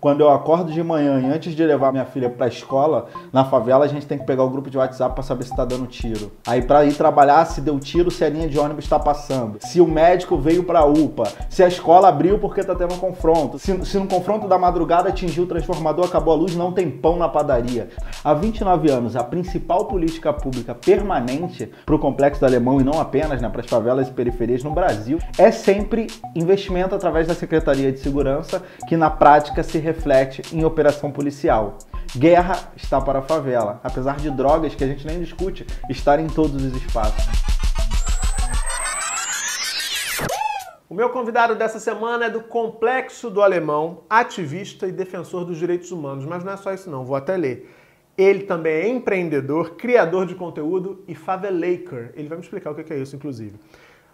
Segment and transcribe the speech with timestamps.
[0.00, 3.44] Quando eu acordo de manhã e antes de levar minha filha para a escola, na
[3.44, 5.86] favela a gente tem que pegar o grupo de WhatsApp para saber se tá dando
[5.86, 6.30] tiro.
[6.46, 9.80] Aí para ir trabalhar, se deu tiro, se a linha de ônibus está passando, se
[9.80, 13.84] o médico veio para UPA, se a escola abriu porque tá tendo um confronto, se,
[13.84, 17.28] se no confronto da madrugada atingiu o transformador, acabou a luz, não tem pão na
[17.28, 17.88] padaria.
[18.22, 23.00] Há 29 anos, a principal política pública permanente para o complexo do Alemão e não
[23.00, 26.06] apenas né, para as favelas e periferias no Brasil é sempre
[26.36, 31.78] investimento através da Secretaria de Segurança, que na prática se reflete em operação policial.
[32.16, 36.28] Guerra está para a favela, apesar de drogas que a gente nem discute estarem em
[36.28, 37.24] todos os espaços.
[40.90, 45.90] O meu convidado dessa semana é do Complexo do Alemão, ativista e defensor dos direitos
[45.90, 46.24] humanos.
[46.24, 47.70] Mas não é só isso não, vou até ler.
[48.16, 52.12] Ele também é empreendedor, criador de conteúdo e favelaker.
[52.14, 53.58] Ele vai me explicar o que é isso, inclusive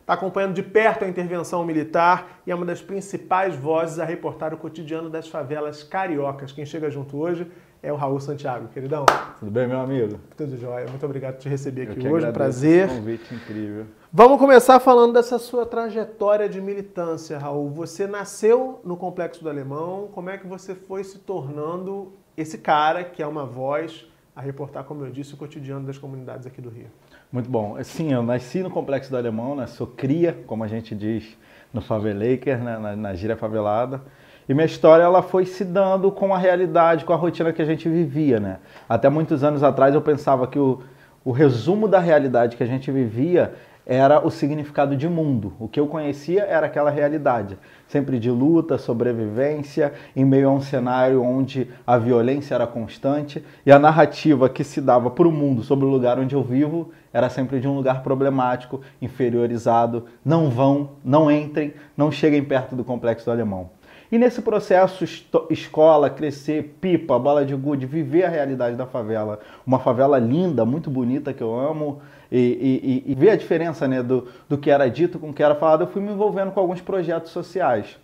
[0.04, 4.52] está acompanhando de perto a intervenção militar e é uma das principais vozes a reportar
[4.52, 6.52] o cotidiano das favelas cariocas.
[6.52, 7.50] Quem chega junto hoje
[7.82, 9.06] é o Raul Santiago, queridão.
[9.40, 10.20] Tudo bem, meu amigo?
[10.36, 10.86] Tudo jóia.
[10.90, 12.30] Muito obrigado por te receber aqui hoje.
[12.32, 12.90] Prazer.
[12.90, 13.86] Um convite incrível.
[14.12, 17.70] Vamos começar falando dessa sua trajetória de militância, Raul.
[17.70, 20.10] Você nasceu no Complexo do Alemão.
[20.12, 24.84] Como é que você foi se tornando esse cara que é uma voz a reportar,
[24.84, 26.88] como eu disse, o cotidiano das comunidades aqui do Rio?
[27.34, 27.76] Muito bom.
[27.82, 29.66] Sim, eu nasci no Complexo do Alemão, né?
[29.66, 31.36] sou cria, como a gente diz
[31.72, 32.78] no Favelaker, né?
[32.78, 34.00] na, na gíria favelada.
[34.48, 37.64] E minha história ela foi se dando com a realidade, com a rotina que a
[37.64, 38.38] gente vivia.
[38.38, 38.58] Né?
[38.88, 40.80] Até muitos anos atrás eu pensava que o,
[41.24, 43.52] o resumo da realidade que a gente vivia
[43.86, 45.52] era o significado de mundo.
[45.58, 50.60] O que eu conhecia era aquela realidade, sempre de luta, sobrevivência, em meio a um
[50.60, 55.62] cenário onde a violência era constante e a narrativa que se dava para o mundo
[55.62, 60.06] sobre o lugar onde eu vivo era sempre de um lugar problemático, inferiorizado.
[60.24, 63.70] Não vão, não entrem, não cheguem perto do complexo do alemão.
[64.10, 65.04] E nesse processo,
[65.50, 69.40] escola, crescer, pipa, bala de gude, viver a realidade da favela.
[69.66, 72.00] Uma favela linda, muito bonita, que eu amo,
[72.36, 75.42] e, e, e ver a diferença né, do, do que era dito com o que
[75.42, 77.96] era falado, eu fui me envolvendo com alguns projetos sociais.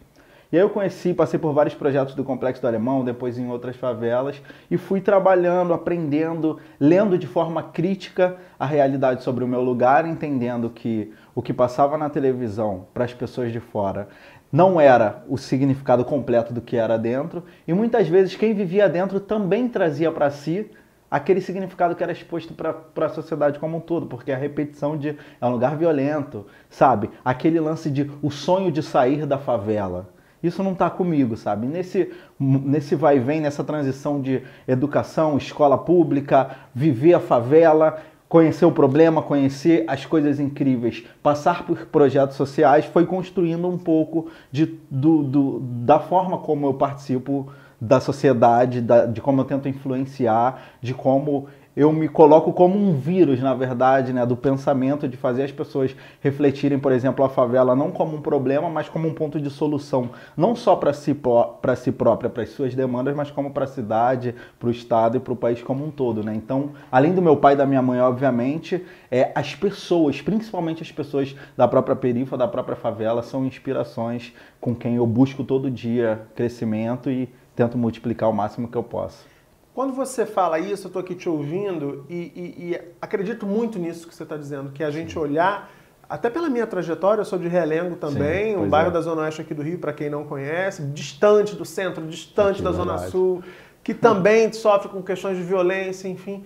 [0.52, 3.76] E aí eu conheci, passei por vários projetos do Complexo do Alemão, depois em outras
[3.76, 4.40] favelas,
[4.70, 10.70] e fui trabalhando, aprendendo, lendo de forma crítica a realidade sobre o meu lugar, entendendo
[10.70, 14.08] que o que passava na televisão para as pessoas de fora
[14.52, 19.20] não era o significado completo do que era dentro, e muitas vezes quem vivia dentro
[19.20, 20.68] também trazia para si
[21.10, 25.16] aquele significado que era exposto para a sociedade como um todo, porque a repetição de
[25.40, 27.10] é um lugar violento, sabe?
[27.24, 30.08] Aquele lance de o sonho de sair da favela.
[30.42, 31.66] Isso não está comigo, sabe?
[31.66, 38.64] Nesse, nesse vai e vem, nessa transição de educação, escola pública, viver a favela, conhecer
[38.64, 44.78] o problema, conhecer as coisas incríveis, passar por projetos sociais, foi construindo um pouco de,
[44.88, 50.62] do, do, da forma como eu participo da sociedade, da, de como eu tento influenciar,
[50.82, 55.44] de como eu me coloco como um vírus, na verdade, né, do pensamento de fazer
[55.44, 59.40] as pessoas refletirem, por exemplo, a favela não como um problema, mas como um ponto
[59.40, 63.52] de solução, não só para si, para si própria, para as suas demandas, mas como
[63.52, 66.34] para a cidade, para o estado e para o país como um todo, né?
[66.34, 70.90] Então, além do meu pai e da minha mãe, obviamente, é as pessoas, principalmente as
[70.90, 76.22] pessoas da própria perifa, da própria favela, são inspirações com quem eu busco todo dia
[76.34, 77.28] crescimento e
[77.60, 79.26] tento multiplicar o máximo que eu posso.
[79.74, 84.08] Quando você fala isso, eu estou aqui te ouvindo e, e, e, acredito muito nisso
[84.08, 85.70] que você está dizendo, que a gente olhar,
[86.08, 88.92] até pela minha trajetória, eu sou de Realengo também, Sim, um bairro é.
[88.92, 92.62] da Zona Oeste aqui do Rio, para quem não conhece, distante do centro, distante que
[92.62, 92.98] da verdade.
[92.98, 93.44] Zona Sul,
[93.84, 96.44] que também sofre com questões de violência, enfim.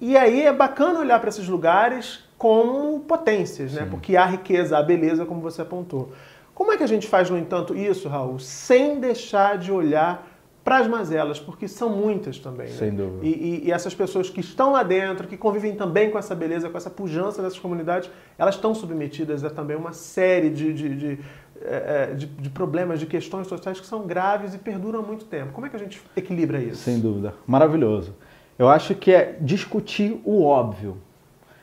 [0.00, 3.86] E aí é bacana olhar para esses lugares como potências, né?
[3.88, 6.12] Porque há riqueza, há beleza, como você apontou.
[6.54, 10.31] Como é que a gente faz, no entanto, isso, Raul, sem deixar de olhar
[10.64, 12.68] para as mazelas, porque são muitas também.
[12.68, 12.76] Né?
[12.76, 13.26] Sem dúvida.
[13.26, 16.70] E, e, e, essas pessoas que estão lá dentro, que convivem também com essa beleza,
[16.70, 18.08] com essa pujança dessas comunidades,
[18.38, 21.18] elas estão submetidas a também uma série de, de, de,
[21.62, 25.24] é, é, de, de problemas, de questões sociais que são graves e perduram há muito
[25.24, 25.52] tempo.
[25.52, 26.82] Como é que a gente equilibra isso?
[26.82, 27.34] Sem dúvida.
[27.46, 28.14] Maravilhoso.
[28.56, 30.98] Eu acho que é discutir o óbvio.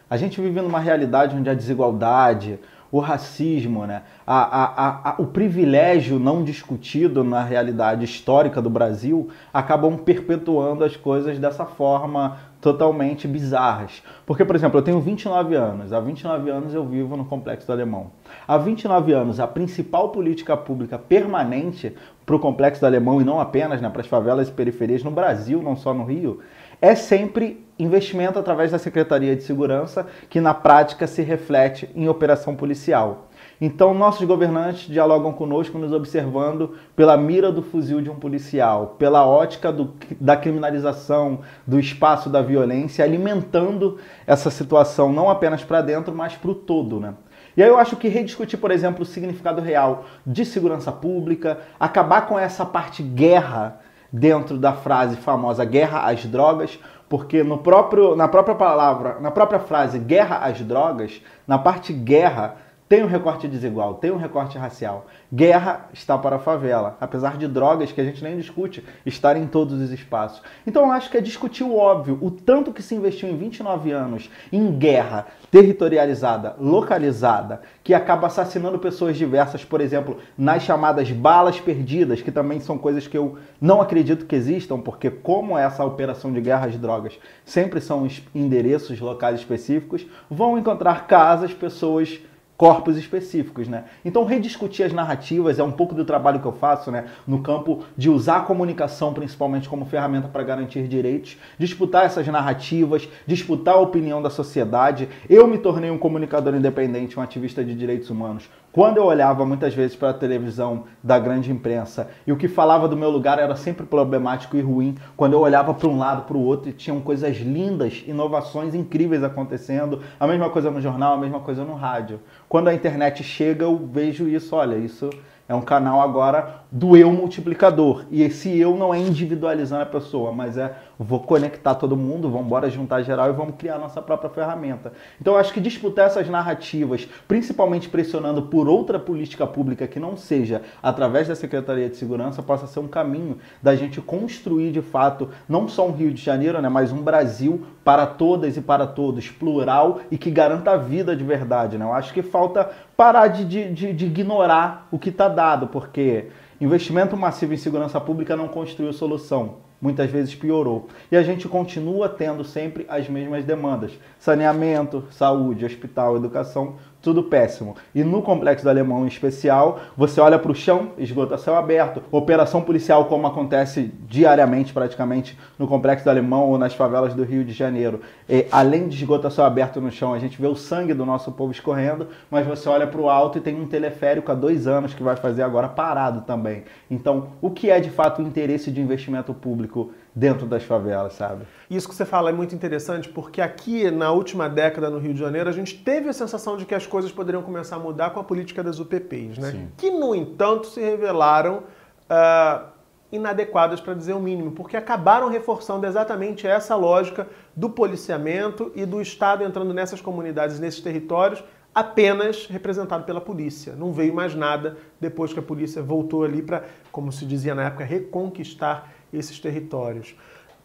[0.09, 2.59] A gente vive numa realidade onde a desigualdade,
[2.91, 4.01] o racismo, né?
[4.25, 10.95] A, a, a, o privilégio não discutido na realidade histórica do Brasil acabam perpetuando as
[10.95, 14.03] coisas dessa forma totalmente bizarras.
[14.25, 17.74] Porque, por exemplo, eu tenho 29 anos, há 29 anos eu vivo no Complexo do
[17.74, 18.07] Alemão.
[18.47, 21.95] Há 29 anos, a principal política pública permanente
[22.25, 25.12] para o Complexo do Alemão, e não apenas né, para as favelas e periferias no
[25.12, 26.39] Brasil, não só no Rio,
[26.81, 32.55] é sempre investimento através da Secretaria de Segurança, que na prática se reflete em operação
[32.55, 33.29] policial.
[33.61, 39.25] Então, nossos governantes dialogam conosco, nos observando pela mira do fuzil de um policial, pela
[39.25, 43.97] ótica do, da criminalização, do espaço da violência, alimentando
[44.27, 46.99] essa situação não apenas para dentro, mas para o todo.
[46.99, 47.13] Né?
[47.55, 52.27] E aí eu acho que rediscutir, por exemplo, o significado real de segurança pública, acabar
[52.27, 53.79] com essa parte guerra
[54.11, 56.79] dentro da frase famosa guerra às drogas,
[57.09, 62.56] porque no próprio, na própria palavra, na própria frase guerra às drogas, na parte guerra
[62.89, 65.06] tem um recorte desigual, tem um recorte racial.
[65.31, 69.47] Guerra está para a favela, apesar de drogas que a gente nem discute estarem em
[69.47, 70.41] todos os espaços.
[70.65, 73.91] Então eu acho que é discutir o óbvio, o tanto que se investiu em 29
[73.91, 81.59] anos em guerra territorializada, localizada, que acaba assassinando pessoas diversas, por exemplo, nas chamadas balas
[81.59, 86.33] perdidas, que também são coisas que eu não acredito que existam, porque como essa operação
[86.33, 92.19] de guerra às drogas sempre são endereços locais específicos, vão encontrar casas, pessoas
[92.59, 93.85] corpos específicos, né?
[94.03, 97.85] Então rediscutir as narrativas é um pouco do trabalho que eu faço, né, no campo
[97.95, 103.79] de usar a comunicação principalmente como ferramenta para garantir direitos, disputar essas narrativas, disputar a
[103.79, 105.07] opinião da sociedade.
[105.29, 109.74] Eu me tornei um comunicador independente, um ativista de direitos humanos, quando eu olhava muitas
[109.74, 113.56] vezes para a televisão da grande imprensa e o que falava do meu lugar era
[113.56, 117.01] sempre problemático e ruim, quando eu olhava para um lado, para o outro e tinham
[117.01, 122.19] coisas lindas, inovações incríveis acontecendo, a mesma coisa no jornal, a mesma coisa no rádio.
[122.48, 125.10] Quando a internet chega, eu vejo isso, olha, isso
[125.48, 128.06] é um canal agora do eu multiplicador.
[128.12, 132.45] E esse eu não é individualizando a pessoa, mas é vou conectar todo mundo, vamos
[132.45, 134.92] embora juntar geral e vamos criar nossa própria ferramenta.
[135.19, 140.62] Então acho que disputar essas narrativas, principalmente pressionando por outra política pública que não seja
[140.83, 145.68] através da Secretaria de Segurança, possa ser um caminho da gente construir de fato não
[145.68, 150.01] só um Rio de Janeiro, né, mas um Brasil para todas e para todos, plural
[150.12, 151.77] e que garanta a vida de verdade.
[151.77, 151.86] Né?
[151.86, 156.27] Eu acho que falta parar de, de, de ignorar o que está dado, porque
[156.59, 160.87] investimento massivo em segurança pública não construiu solução muitas vezes piorou.
[161.11, 167.75] E a gente continua tendo sempre as mesmas demandas: saneamento, saúde, hospital, educação, tudo péssimo.
[167.95, 171.55] E no Complexo do Alemão em especial, você olha para o chão, esgoto a céu
[171.55, 177.23] aberto, operação policial como acontece diariamente praticamente no Complexo do Alemão ou nas favelas do
[177.23, 178.01] Rio de Janeiro.
[178.27, 181.05] E, além de esgoto a céu aberto no chão, a gente vê o sangue do
[181.05, 184.67] nosso povo escorrendo, mas você olha para o alto e tem um teleférico há dois
[184.67, 186.63] anos que vai fazer agora parado também.
[186.91, 189.33] Então, o que é de fato o interesse de investimento
[189.69, 191.45] público dentro das favelas, sabe?
[191.69, 195.19] Isso que você fala é muito interessante, porque aqui na última década no Rio de
[195.19, 198.19] Janeiro a gente teve a sensação de que as coisas poderiam começar a mudar com
[198.19, 199.51] a política das UPPs, né?
[199.51, 199.68] Sim.
[199.77, 201.63] Que no entanto se revelaram
[202.10, 202.66] uh,
[203.12, 209.01] inadequadas para dizer o mínimo, porque acabaram reforçando exatamente essa lógica do policiamento e do
[209.01, 211.44] Estado entrando nessas comunidades, nesses territórios
[211.74, 213.74] apenas representado pela polícia.
[213.74, 217.66] Não veio mais nada depois que a polícia voltou ali para, como se dizia na
[217.66, 220.15] época, reconquistar esses territórios.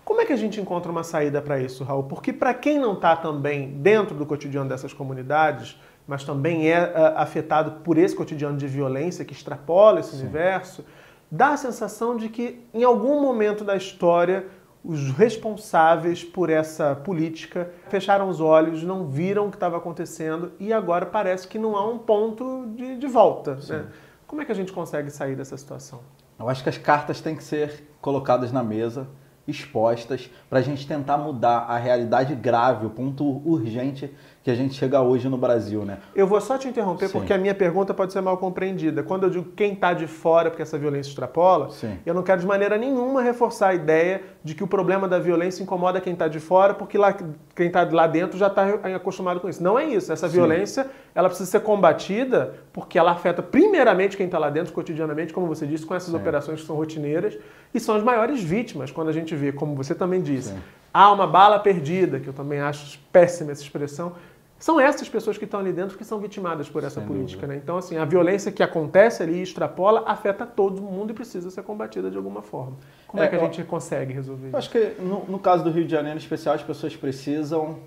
[0.05, 2.05] Como é que a gente encontra uma saída para isso, Raul?
[2.05, 7.19] Porque para quem não está também dentro do cotidiano dessas comunidades, mas também é uh,
[7.19, 10.23] afetado por esse cotidiano de violência que extrapola esse Sim.
[10.23, 10.85] universo,
[11.31, 14.46] dá a sensação de que em algum momento da história
[14.85, 20.75] os responsáveis por essa política fecharam os olhos, não viram o que estava acontecendo e
[20.75, 23.58] agora parece que não há um ponto de, de volta.
[23.67, 23.87] Né?
[24.26, 26.00] Como é que a gente consegue sair dessa situação?
[26.38, 29.08] Eu acho que as cartas têm que ser colocadas na mesa,
[29.46, 34.12] expostas, para a gente tentar mudar a realidade grave, o ponto urgente
[34.44, 35.96] que a gente chega hoje no Brasil, né?
[36.15, 37.13] Eu vou só te interromper Sim.
[37.15, 39.03] porque a minha pergunta pode ser mal compreendida.
[39.03, 41.98] Quando eu digo quem está de fora porque essa violência extrapola, Sim.
[42.05, 45.63] eu não quero de maneira nenhuma reforçar a ideia de que o problema da violência
[45.63, 47.17] incomoda quem está de fora porque lá,
[47.56, 49.63] quem está lá dentro já está acostumado com isso.
[49.63, 50.13] Não é isso.
[50.13, 50.34] Essa Sim.
[50.34, 55.46] violência ela precisa ser combatida porque ela afeta primeiramente quem está lá dentro cotidianamente, como
[55.46, 57.39] você disse, com essas operações que são rotineiras
[57.72, 60.53] e são as maiores vítimas quando a gente vê, como você também disse,
[60.93, 64.13] há uma bala perdida, que eu também acho péssima essa expressão
[64.58, 67.46] são essas pessoas que estão ali dentro que são vitimadas por essa Sem política.
[67.46, 67.56] Né?
[67.56, 71.63] Então, assim, a violência que acontece ali e extrapola afeta todo mundo e precisa ser
[71.63, 72.77] combatida de alguma forma.
[73.06, 74.56] Como é, é que a gente consegue resolver isso?
[74.56, 77.81] Acho que no, no caso do Rio de Janeiro, em especial, as pessoas precisam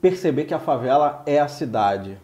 [0.00, 2.18] perceber que a favela é a cidade,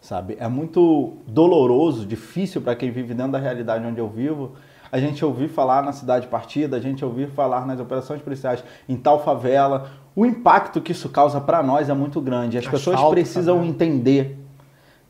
[0.00, 0.36] sabe?
[0.38, 4.52] É muito doloroso, difícil para quem vive dentro da realidade onde eu vivo,
[4.90, 8.96] a gente ouvir falar na cidade partida, a gente ouvir falar nas operações policiais em
[8.96, 9.90] tal favela.
[10.18, 12.58] O impacto que isso causa para nós é muito grande.
[12.58, 14.36] As pessoas precisam entender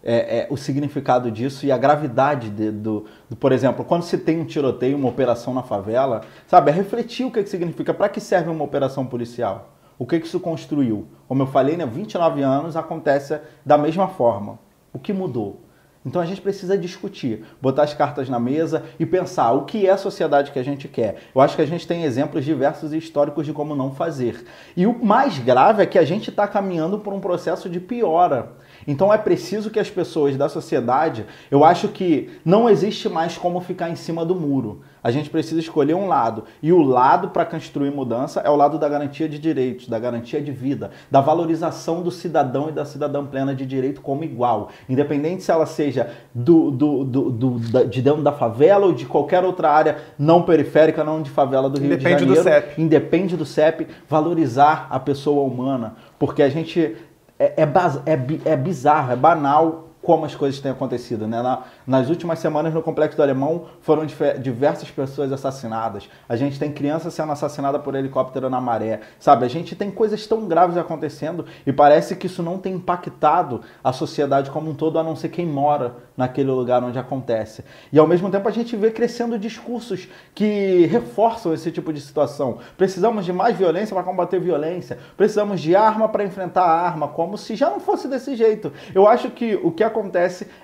[0.04, 4.18] é, é, o significado disso e a gravidade de, do, do, por exemplo, quando se
[4.18, 8.10] tem um tiroteio, uma operação na favela, sabe, é refletir o que, que significa, para
[8.10, 11.08] que serve uma operação policial, o que, que isso construiu.
[11.26, 14.58] Como eu falei, né, 29 anos acontece da mesma forma.
[14.92, 15.62] O que mudou?
[16.08, 19.90] Então a gente precisa discutir, botar as cartas na mesa e pensar o que é
[19.90, 21.16] a sociedade que a gente quer.
[21.34, 24.42] Eu acho que a gente tem exemplos diversos e históricos de como não fazer.
[24.74, 28.52] E o mais grave é que a gente está caminhando por um processo de piora.
[28.86, 33.60] Então é preciso que as pessoas da sociedade, eu acho que não existe mais como
[33.60, 34.82] ficar em cima do muro.
[35.02, 36.44] A gente precisa escolher um lado.
[36.62, 40.40] E o lado para construir mudança é o lado da garantia de direitos, da garantia
[40.40, 44.70] de vida, da valorização do cidadão e da cidadã plena de direito como igual.
[44.88, 49.44] Independente se ela seja do, do, do, do de dentro da favela ou de qualquer
[49.44, 52.42] outra área não periférica, não de favela do Rio Independe de Janeiro.
[52.42, 52.82] Do CEP.
[52.82, 53.86] Independe do CEP.
[54.08, 55.96] Valorizar a pessoa humana.
[56.18, 56.96] Porque a gente
[57.38, 61.28] é, é, é, é bizarro, é banal como as coisas têm acontecido.
[61.28, 61.42] Né?
[61.42, 66.08] Na, nas últimas semanas no Complexo do Alemão foram diversas pessoas assassinadas.
[66.26, 69.00] A gente tem criança sendo assassinada por helicóptero na maré.
[69.20, 73.60] Sabe, a gente tem coisas tão graves acontecendo e parece que isso não tem impactado
[73.84, 77.62] a sociedade como um todo, a não ser quem mora naquele lugar onde acontece.
[77.92, 82.60] E ao mesmo tempo a gente vê crescendo discursos que reforçam esse tipo de situação.
[82.78, 84.96] Precisamos de mais violência para combater violência.
[85.18, 88.72] Precisamos de arma para enfrentar a arma, como se já não fosse desse jeito.
[88.94, 89.97] Eu acho que o que acontece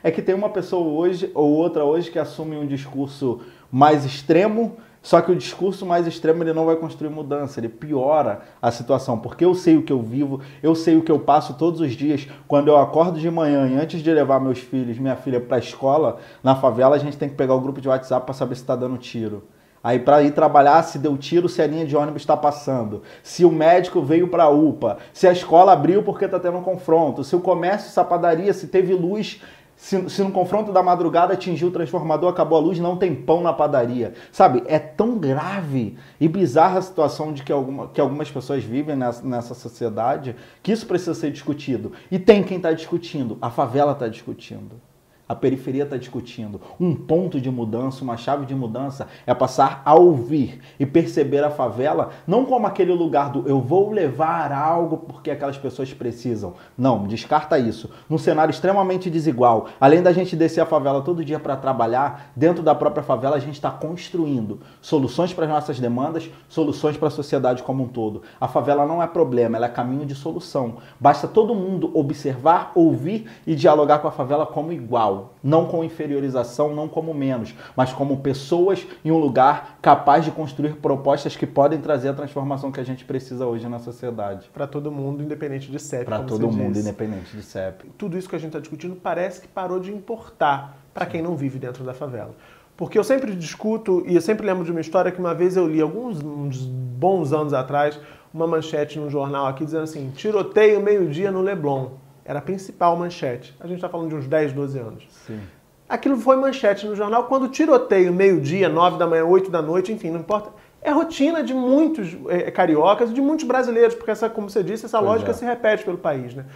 [0.02, 4.76] é que tem uma pessoa hoje ou outra hoje que assume um discurso mais extremo,
[5.02, 9.18] só que o discurso mais extremo ele não vai construir mudança, ele piora a situação,
[9.18, 11.92] porque eu sei o que eu vivo, eu sei o que eu passo todos os
[11.92, 12.26] dias.
[12.48, 15.58] Quando eu acordo de manhã e antes de levar meus filhos, minha filha para a
[15.58, 18.62] escola, na favela, a gente tem que pegar o grupo de WhatsApp para saber se
[18.62, 19.42] está dando tiro.
[19.84, 23.44] Aí para ir trabalhar, se deu tiro, se a linha de ônibus está passando, se
[23.44, 27.22] o médico veio para a UPA, se a escola abriu porque está tendo um confronto,
[27.22, 29.42] se o comércio, se a padaria, se teve luz,
[29.76, 33.42] se, se no confronto da madrugada atingiu o transformador, acabou a luz, não tem pão
[33.42, 34.14] na padaria.
[34.32, 38.96] Sabe, é tão grave e bizarra a situação de que, alguma, que algumas pessoas vivem
[38.96, 41.92] nessa, nessa sociedade que isso precisa ser discutido.
[42.10, 44.80] E tem quem está discutindo, a favela está discutindo
[45.28, 46.60] a periferia está discutindo.
[46.78, 51.50] Um ponto de mudança, uma chave de mudança é passar a ouvir e perceber a
[51.50, 56.54] favela não como aquele lugar do eu vou levar algo porque aquelas pessoas precisam.
[56.76, 57.90] Não, descarta isso.
[58.08, 62.62] Num cenário extremamente desigual, além da gente descer a favela todo dia para trabalhar, dentro
[62.62, 67.10] da própria favela a gente está construindo soluções para as nossas demandas, soluções para a
[67.10, 68.22] sociedade como um todo.
[68.40, 70.76] A favela não é problema, ela é caminho de solução.
[71.00, 76.74] Basta todo mundo observar, ouvir e dialogar com a favela como igual não com inferiorização,
[76.74, 81.80] não como menos, mas como pessoas em um lugar capaz de construir propostas que podem
[81.80, 84.48] trazer a transformação que a gente precisa hoje na sociedade.
[84.52, 86.04] Para todo mundo, independente de CEP.
[86.04, 86.88] Para todo mundo, disse.
[86.88, 87.90] independente de CEP.
[87.98, 91.36] Tudo isso que a gente está discutindo parece que parou de importar para quem não
[91.36, 92.34] vive dentro da favela.
[92.76, 95.66] Porque eu sempre discuto, e eu sempre lembro de uma história que uma vez eu
[95.66, 97.98] li, alguns bons anos atrás,
[98.32, 101.90] uma manchete num jornal aqui dizendo assim: tiroteio meio-dia no Leblon
[102.24, 103.54] era a principal manchete.
[103.60, 105.06] A gente está falando de uns 10, 12 anos.
[105.26, 105.40] Sim.
[105.88, 110.10] Aquilo foi manchete no jornal quando tiroteio, meio-dia, 9 da manhã, 8 da noite, enfim,
[110.10, 110.50] não importa.
[110.80, 114.86] É rotina de muitos é, cariocas e de muitos brasileiros, porque essa, como você disse,
[114.86, 115.34] essa pois lógica é.
[115.34, 116.46] se repete pelo país, né?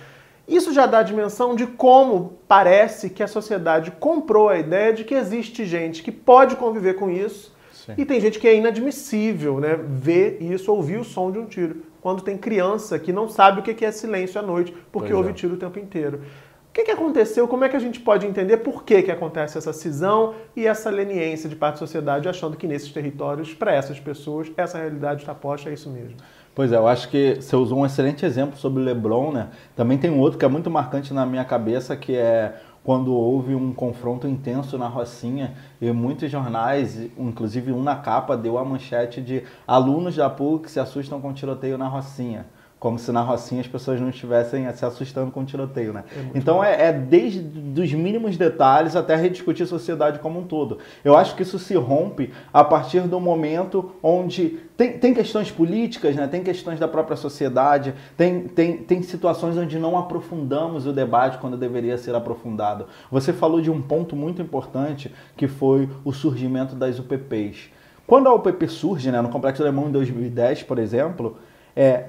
[0.47, 5.05] Isso já dá a dimensão de como parece que a sociedade comprou a ideia de
[5.05, 7.53] que existe gente que pode conviver com isso
[7.89, 7.95] Sim.
[7.97, 9.79] e tem gente que é inadmissível, né?
[9.83, 13.63] Ver isso, ouvir o som de um tiro quando tem criança que não sabe o
[13.63, 15.33] que é silêncio à noite, porque pois ouve é.
[15.33, 16.21] tiro o tempo inteiro.
[16.69, 17.49] O que, que aconteceu?
[17.49, 20.91] Como é que a gente pode entender por que, que acontece essa cisão e essa
[20.91, 25.35] leniência de parte da sociedade achando que nesses territórios, para essas pessoas, essa realidade está
[25.35, 26.17] posta, é isso mesmo?
[26.55, 29.49] Pois é, eu acho que você usou um excelente exemplo sobre o Lebron, né?
[29.75, 32.55] Também tem um outro que é muito marcante na minha cabeça, que é
[32.89, 38.57] quando houve um confronto intenso na Rocinha e muitos jornais, inclusive um na capa, deu
[38.57, 42.47] a manchete de alunos da PUC se assustam com tiroteio na Rocinha
[42.79, 46.05] como se na Rocinha as pessoas não estivessem se assustando com o tiroteio, né?
[46.17, 47.41] É então é, é, desde
[47.81, 50.79] os mínimos detalhes até rediscutir a sociedade como um todo.
[51.05, 56.15] Eu acho que isso se rompe a partir do momento onde tem, tem questões políticas,
[56.15, 56.29] né?
[56.29, 61.57] tem questões da própria sociedade, tem, tem, tem situações onde não aprofundamos o debate quando
[61.57, 62.87] deveria ser aprofundado.
[63.11, 67.71] Você falou de um ponto muito importante que foi o surgimento das UPPs.
[68.07, 71.37] Quando a UPP surge, né, no Complexo Alemão em 2010, por exemplo,
[71.77, 72.05] é,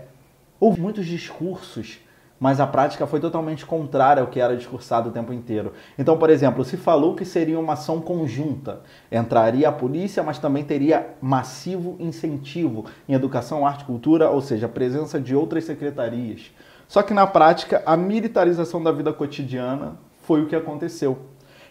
[0.59, 1.99] Houve muitos discursos,
[2.39, 5.73] mas a prática foi totalmente contrária ao que era discursado o tempo inteiro.
[5.97, 8.81] Então, por exemplo, se falou que seria uma ação conjunta.
[9.11, 14.69] Entraria a polícia, mas também teria massivo incentivo em educação, arte cultura, ou seja, a
[14.69, 16.51] presença de outras secretarias.
[16.87, 21.19] Só que na prática, a militarização da vida cotidiana foi o que aconteceu.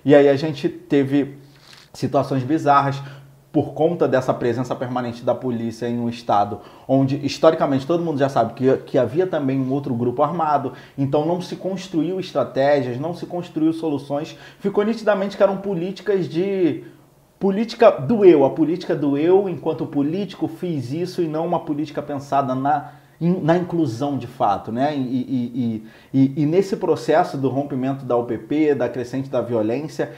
[0.05, 1.39] E aí a gente teve
[1.93, 3.03] situações bizarras,
[3.51, 8.29] por conta dessa presença permanente da polícia em um estado onde historicamente todo mundo já
[8.29, 13.15] sabe que, que havia também um outro grupo armado, então não se construiu estratégias, não
[13.15, 16.85] se construiu soluções, ficou nitidamente que eram políticas de
[17.39, 22.03] política do eu, a política do eu enquanto político fiz isso e não uma política
[22.03, 24.97] pensada na na inclusão de fato, né?
[24.97, 30.13] E, e, e, e, nesse processo do rompimento da UPP, da crescente da violência,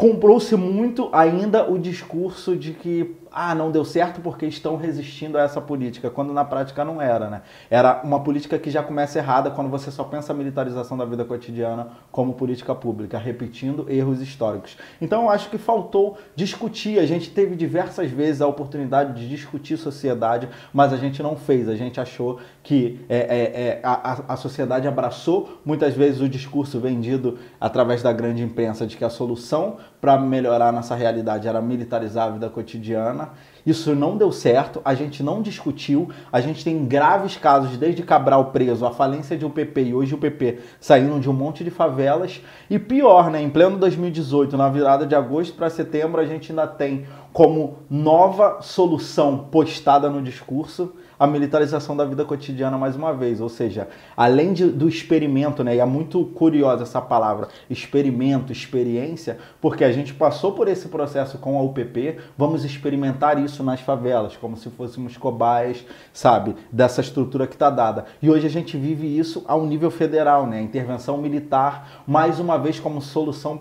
[0.00, 5.42] comprou-se muito ainda o discurso de que ah, não deu certo porque estão resistindo a
[5.42, 7.42] essa política, quando na prática não era, né?
[7.70, 11.24] Era uma política que já começa errada quando você só pensa a militarização da vida
[11.24, 14.76] cotidiana como política pública, repetindo erros históricos.
[15.00, 19.76] Então eu acho que faltou discutir, a gente teve diversas vezes a oportunidade de discutir
[19.76, 24.36] sociedade, mas a gente não fez, a gente achou que é, é, é, a, a
[24.36, 29.78] sociedade abraçou muitas vezes o discurso vendido através da grande imprensa de que a solução
[30.00, 33.30] para melhorar nossa realidade era militarizar a vida cotidiana.
[33.64, 38.46] Isso não deu certo, a gente não discutiu, a gente tem graves casos, desde Cabral
[38.46, 42.40] preso, a falência de UPP e hoje o PP saindo de um monte de favelas.
[42.70, 46.66] E pior, né, em pleno 2018, na virada de agosto para setembro, a gente ainda
[46.66, 53.42] tem como nova solução postada no discurso a militarização da vida cotidiana mais uma vez.
[53.42, 55.76] Ou seja, além de, do experimento, né?
[55.76, 61.36] E é muito curiosa essa palavra, experimento, experiência, porque a gente passou por esse processo
[61.36, 67.46] com a UPP, vamos experimentar isso nas favelas, como se fôssemos cobaias, sabe, dessa estrutura
[67.46, 68.06] que está dada.
[68.22, 70.62] E hoje a gente vive isso ao nível federal, né?
[70.62, 73.60] Intervenção militar, mais uma vez como solução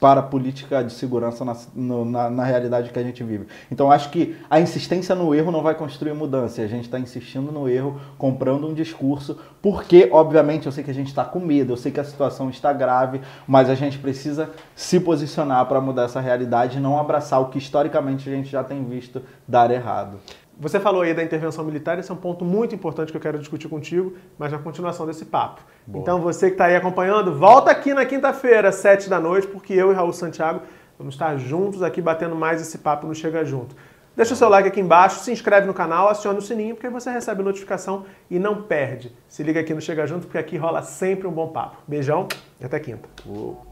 [0.00, 3.46] para a política de segurança na, no, na, na, realidade que a gente vive.
[3.70, 6.62] Então acho que a insistência no erro não vai construir mudança.
[6.62, 10.94] A gente está insistindo no erro, comprando um discurso, porque, obviamente, eu sei que a
[10.94, 14.50] gente está com medo, eu sei que a situação está grave, mas a gente precisa
[14.74, 18.64] se posicionar para mudar essa realidade e não abraçar o que historicamente a gente já
[18.64, 20.18] tem visto dar errado.
[20.60, 23.38] Você falou aí da intervenção militar, esse é um ponto muito importante que eu quero
[23.38, 25.62] discutir contigo, mas na continuação desse papo.
[25.86, 26.02] Boa.
[26.02, 29.90] Então você que está aí acompanhando, volta aqui na quinta-feira, sete da noite, porque eu
[29.90, 30.60] e Raul Santiago
[30.98, 33.74] vamos estar juntos aqui batendo mais esse papo no Chega Junto.
[34.14, 37.10] Deixa o seu like aqui embaixo, se inscreve no canal, aciona o sininho, porque você
[37.10, 39.16] recebe notificação e não perde.
[39.26, 41.78] Se liga aqui no Chega Junto, porque aqui rola sempre um bom papo.
[41.88, 42.28] Beijão
[42.60, 43.08] e até quinta.
[43.24, 43.66] Uou.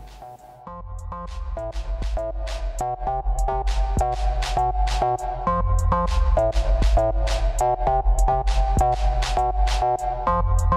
[5.90, 6.37] Thank you.
[9.80, 10.67] Música